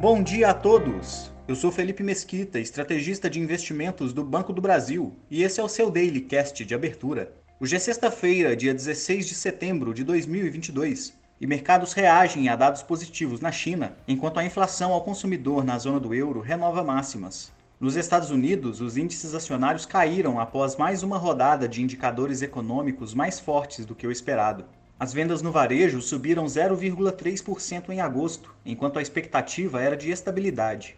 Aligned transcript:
Bom 0.00 0.22
dia 0.22 0.48
a 0.48 0.54
todos! 0.54 1.30
Eu 1.46 1.54
sou 1.54 1.70
Felipe 1.70 2.02
Mesquita, 2.02 2.58
estrategista 2.58 3.28
de 3.28 3.38
investimentos 3.38 4.14
do 4.14 4.24
Banco 4.24 4.50
do 4.50 4.62
Brasil, 4.62 5.14
e 5.30 5.42
esse 5.42 5.60
é 5.60 5.62
o 5.62 5.68
seu 5.68 5.90
Daily 5.90 6.22
Cast 6.22 6.64
de 6.64 6.74
abertura. 6.74 7.34
Hoje 7.60 7.76
é 7.76 7.78
sexta-feira, 7.78 8.56
dia 8.56 8.72
16 8.72 9.28
de 9.28 9.34
setembro 9.34 9.92
de 9.92 10.02
2022, 10.02 11.12
e 11.38 11.46
mercados 11.46 11.92
reagem 11.92 12.48
a 12.48 12.56
dados 12.56 12.82
positivos 12.82 13.42
na 13.42 13.52
China, 13.52 13.94
enquanto 14.08 14.38
a 14.38 14.44
inflação 14.44 14.94
ao 14.94 15.04
consumidor 15.04 15.64
na 15.64 15.76
zona 15.76 16.00
do 16.00 16.14
euro 16.14 16.40
renova 16.40 16.82
máximas. 16.82 17.52
Nos 17.78 17.94
Estados 17.94 18.30
Unidos, 18.30 18.80
os 18.80 18.96
índices 18.96 19.34
acionários 19.34 19.84
caíram 19.84 20.40
após 20.40 20.76
mais 20.76 21.02
uma 21.02 21.18
rodada 21.18 21.68
de 21.68 21.82
indicadores 21.82 22.40
econômicos 22.40 23.12
mais 23.12 23.38
fortes 23.38 23.84
do 23.84 23.94
que 23.94 24.06
o 24.06 24.10
esperado. 24.10 24.64
As 25.00 25.14
vendas 25.14 25.40
no 25.40 25.50
varejo 25.50 26.02
subiram 26.02 26.44
0,3% 26.44 27.88
em 27.88 28.02
agosto, 28.02 28.54
enquanto 28.66 28.98
a 28.98 29.02
expectativa 29.02 29.80
era 29.80 29.96
de 29.96 30.10
estabilidade. 30.10 30.94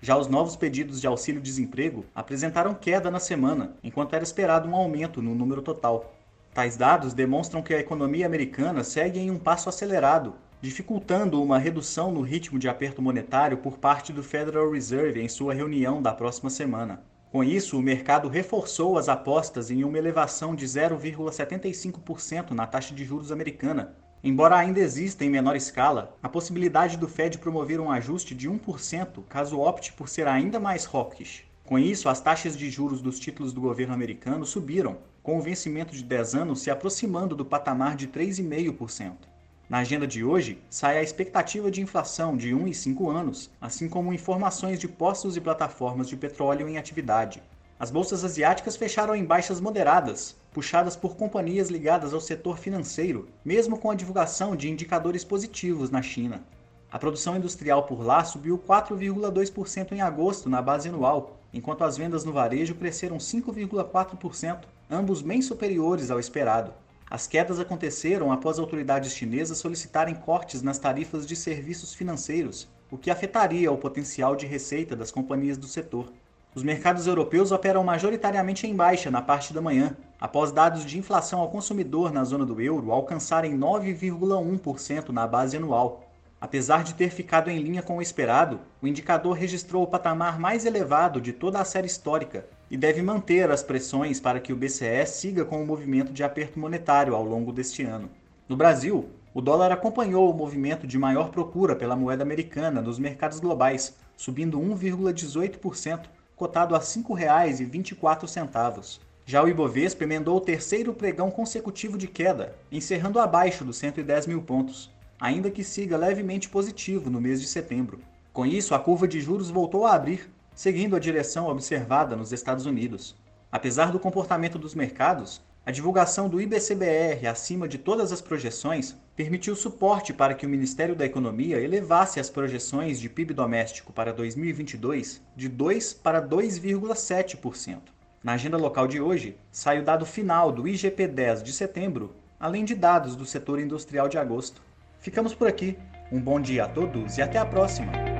Já 0.00 0.18
os 0.18 0.26
novos 0.26 0.56
pedidos 0.56 1.00
de 1.00 1.06
auxílio-desemprego 1.06 2.04
apresentaram 2.12 2.74
queda 2.74 3.12
na 3.12 3.20
semana, 3.20 3.76
enquanto 3.80 4.14
era 4.14 4.24
esperado 4.24 4.68
um 4.68 4.74
aumento 4.74 5.22
no 5.22 5.36
número 5.36 5.62
total. 5.62 6.16
Tais 6.52 6.76
dados 6.76 7.14
demonstram 7.14 7.62
que 7.62 7.72
a 7.72 7.78
economia 7.78 8.26
americana 8.26 8.82
segue 8.82 9.20
em 9.20 9.30
um 9.30 9.38
passo 9.38 9.68
acelerado, 9.68 10.34
dificultando 10.60 11.40
uma 11.40 11.56
redução 11.56 12.10
no 12.10 12.22
ritmo 12.22 12.58
de 12.58 12.68
aperto 12.68 13.00
monetário 13.00 13.58
por 13.58 13.78
parte 13.78 14.12
do 14.12 14.24
Federal 14.24 14.68
Reserve 14.68 15.22
em 15.22 15.28
sua 15.28 15.54
reunião 15.54 16.02
da 16.02 16.12
próxima 16.12 16.50
semana. 16.50 17.04
Com 17.34 17.42
isso, 17.42 17.76
o 17.76 17.82
mercado 17.82 18.28
reforçou 18.28 18.96
as 18.96 19.08
apostas 19.08 19.68
em 19.68 19.82
uma 19.82 19.98
elevação 19.98 20.54
de 20.54 20.64
0,75% 20.66 22.52
na 22.52 22.64
taxa 22.64 22.94
de 22.94 23.04
juros 23.04 23.32
americana, 23.32 23.96
embora 24.22 24.56
ainda 24.56 24.78
exista 24.78 25.24
em 25.24 25.30
menor 25.30 25.56
escala 25.56 26.16
a 26.22 26.28
possibilidade 26.28 26.96
do 26.96 27.08
Fed 27.08 27.38
promover 27.38 27.80
um 27.80 27.90
ajuste 27.90 28.36
de 28.36 28.48
1% 28.48 29.24
caso 29.28 29.58
opte 29.58 29.92
por 29.94 30.08
ser 30.08 30.28
ainda 30.28 30.60
mais 30.60 30.86
hawkish. 30.86 31.42
Com 31.64 31.76
isso, 31.76 32.08
as 32.08 32.20
taxas 32.20 32.56
de 32.56 32.70
juros 32.70 33.02
dos 33.02 33.18
títulos 33.18 33.52
do 33.52 33.60
governo 33.60 33.94
americano 33.94 34.46
subiram, 34.46 34.98
com 35.20 35.36
o 35.36 35.42
vencimento 35.42 35.92
de 35.92 36.04
10 36.04 36.36
anos 36.36 36.60
se 36.60 36.70
aproximando 36.70 37.34
do 37.34 37.44
patamar 37.44 37.96
de 37.96 38.06
3,5%. 38.06 39.33
Na 39.66 39.78
agenda 39.78 40.06
de 40.06 40.22
hoje, 40.22 40.58
sai 40.68 40.98
a 40.98 41.02
expectativa 41.02 41.70
de 41.70 41.80
inflação 41.80 42.36
de 42.36 42.54
1 42.54 42.68
e 42.68 42.74
5 42.74 43.10
anos, 43.10 43.50
assim 43.58 43.88
como 43.88 44.12
informações 44.12 44.78
de 44.78 44.86
postos 44.86 45.38
e 45.38 45.40
plataformas 45.40 46.06
de 46.06 46.18
petróleo 46.18 46.68
em 46.68 46.76
atividade. 46.76 47.42
As 47.80 47.90
bolsas 47.90 48.24
asiáticas 48.24 48.76
fecharam 48.76 49.16
em 49.16 49.24
baixas 49.24 49.60
moderadas, 49.60 50.36
puxadas 50.52 50.96
por 50.96 51.16
companhias 51.16 51.70
ligadas 51.70 52.12
ao 52.12 52.20
setor 52.20 52.58
financeiro, 52.58 53.26
mesmo 53.42 53.78
com 53.78 53.90
a 53.90 53.94
divulgação 53.94 54.54
de 54.54 54.70
indicadores 54.70 55.24
positivos 55.24 55.90
na 55.90 56.02
China. 56.02 56.44
A 56.92 56.98
produção 56.98 57.34
industrial 57.34 57.84
por 57.84 58.04
lá 58.04 58.22
subiu 58.22 58.58
4,2% 58.58 59.92
em 59.92 60.02
agosto 60.02 60.48
na 60.48 60.60
base 60.60 60.90
anual, 60.90 61.40
enquanto 61.54 61.84
as 61.84 61.96
vendas 61.96 62.22
no 62.22 62.32
varejo 62.32 62.74
cresceram 62.74 63.16
5,4%, 63.16 64.58
ambos 64.90 65.22
bem 65.22 65.40
superiores 65.40 66.10
ao 66.10 66.20
esperado. 66.20 66.72
As 67.14 67.28
quedas 67.28 67.60
aconteceram 67.60 68.32
após 68.32 68.58
autoridades 68.58 69.14
chinesas 69.14 69.58
solicitarem 69.58 70.16
cortes 70.16 70.62
nas 70.62 70.80
tarifas 70.80 71.24
de 71.24 71.36
serviços 71.36 71.94
financeiros, 71.94 72.68
o 72.90 72.98
que 72.98 73.08
afetaria 73.08 73.70
o 73.70 73.78
potencial 73.78 74.34
de 74.34 74.46
receita 74.46 74.96
das 74.96 75.12
companhias 75.12 75.56
do 75.56 75.68
setor. 75.68 76.12
Os 76.56 76.64
mercados 76.64 77.06
europeus 77.06 77.52
operam 77.52 77.84
majoritariamente 77.84 78.66
em 78.66 78.74
baixa 78.74 79.12
na 79.12 79.22
parte 79.22 79.54
da 79.54 79.60
manhã, 79.60 79.96
após 80.20 80.50
dados 80.50 80.84
de 80.84 80.98
inflação 80.98 81.38
ao 81.38 81.52
consumidor 81.52 82.12
na 82.12 82.24
zona 82.24 82.44
do 82.44 82.60
euro 82.60 82.90
alcançarem 82.90 83.56
9,1% 83.56 85.10
na 85.10 85.24
base 85.24 85.56
anual. 85.56 86.10
Apesar 86.40 86.82
de 86.82 86.94
ter 86.94 87.10
ficado 87.10 87.48
em 87.48 87.60
linha 87.60 87.80
com 87.80 87.98
o 87.98 88.02
esperado, 88.02 88.58
o 88.82 88.88
indicador 88.88 89.36
registrou 89.36 89.84
o 89.84 89.86
patamar 89.86 90.36
mais 90.36 90.66
elevado 90.66 91.20
de 91.20 91.32
toda 91.32 91.60
a 91.60 91.64
série 91.64 91.86
histórica, 91.86 92.44
e 92.74 92.76
deve 92.76 93.00
manter 93.02 93.48
as 93.52 93.62
pressões 93.62 94.18
para 94.18 94.40
que 94.40 94.52
o 94.52 94.56
BCE 94.56 95.06
siga 95.06 95.44
com 95.44 95.62
o 95.62 95.66
movimento 95.66 96.12
de 96.12 96.24
aperto 96.24 96.58
monetário 96.58 97.14
ao 97.14 97.22
longo 97.22 97.52
deste 97.52 97.84
ano. 97.84 98.10
No 98.48 98.56
Brasil, 98.56 99.10
o 99.32 99.40
dólar 99.40 99.70
acompanhou 99.70 100.28
o 100.28 100.34
movimento 100.34 100.84
de 100.84 100.98
maior 100.98 101.28
procura 101.28 101.76
pela 101.76 101.94
moeda 101.94 102.24
americana 102.24 102.82
nos 102.82 102.98
mercados 102.98 103.38
globais, 103.38 103.94
subindo 104.16 104.58
1,18%, 104.58 106.06
cotado 106.34 106.74
a 106.74 106.78
R$ 106.78 106.84
5,24. 106.84 108.98
Já 109.24 109.40
o 109.40 109.48
Ibovespa 109.48 110.02
emendou 110.02 110.36
o 110.36 110.40
terceiro 110.40 110.92
pregão 110.92 111.30
consecutivo 111.30 111.96
de 111.96 112.08
queda, 112.08 112.56
encerrando 112.72 113.20
abaixo 113.20 113.64
dos 113.64 113.76
110 113.76 114.26
mil 114.26 114.42
pontos, 114.42 114.90
ainda 115.20 115.48
que 115.48 115.62
siga 115.62 115.96
levemente 115.96 116.48
positivo 116.48 117.08
no 117.08 117.20
mês 117.20 117.40
de 117.40 117.46
setembro. 117.46 118.00
Com 118.32 118.44
isso, 118.44 118.74
a 118.74 118.80
curva 118.80 119.06
de 119.06 119.20
juros 119.20 119.48
voltou 119.48 119.86
a 119.86 119.94
abrir, 119.94 120.28
seguindo 120.54 120.94
a 120.94 121.00
direção 121.00 121.48
observada 121.48 122.14
nos 122.14 122.32
Estados 122.32 122.66
Unidos. 122.66 123.16
Apesar 123.50 123.90
do 123.90 123.98
comportamento 123.98 124.58
dos 124.58 124.74
mercados, 124.74 125.42
a 125.66 125.70
divulgação 125.70 126.28
do 126.28 126.40
IBCBR 126.40 127.26
acima 127.26 127.66
de 127.66 127.78
todas 127.78 128.12
as 128.12 128.20
projeções 128.20 128.94
permitiu 129.16 129.56
suporte 129.56 130.12
para 130.12 130.34
que 130.34 130.44
o 130.44 130.48
Ministério 130.48 130.94
da 130.94 131.06
Economia 131.06 131.58
elevasse 131.58 132.20
as 132.20 132.28
projeções 132.28 133.00
de 133.00 133.08
PIB 133.08 133.32
doméstico 133.32 133.92
para 133.92 134.12
2022 134.12 135.22
de 135.34 135.48
2 135.48 135.94
para 135.94 136.20
2,7%. 136.20 137.78
Na 138.22 138.32
agenda 138.32 138.56
local 138.56 138.86
de 138.86 139.00
hoje, 139.00 139.38
sai 139.50 139.78
o 139.80 139.84
dado 139.84 140.04
final 140.04 140.52
do 140.52 140.64
IGP-10 140.64 141.42
de 141.42 141.52
setembro, 141.52 142.14
além 142.38 142.64
de 142.64 142.74
dados 142.74 143.16
do 143.16 143.24
setor 143.24 143.58
industrial 143.58 144.08
de 144.08 144.18
agosto. 144.18 144.62
Ficamos 144.98 145.34
por 145.34 145.48
aqui. 145.48 145.78
Um 146.12 146.20
bom 146.20 146.40
dia 146.40 146.64
a 146.64 146.68
todos 146.68 147.16
e 147.16 147.22
até 147.22 147.38
a 147.38 147.46
próxima! 147.46 148.13